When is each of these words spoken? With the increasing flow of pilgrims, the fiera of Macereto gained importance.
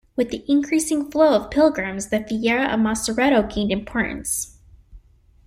With 0.15 0.31
the 0.31 0.43
increasing 0.51 1.11
flow 1.11 1.35
of 1.35 1.51
pilgrims, 1.51 2.09
the 2.09 2.21
fiera 2.21 2.73
of 2.73 2.79
Macereto 2.79 3.43
gained 3.47 3.71
importance. 3.71 4.57